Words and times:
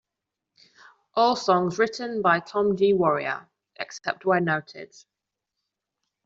All 1.13 1.35
songs 1.35 1.77
written 1.77 2.23
by 2.23 2.39
Tom 2.39 2.75
G. 2.75 2.91
Warrior, 2.91 3.47
except 3.77 4.25
where 4.25 4.41
noted. 4.41 4.95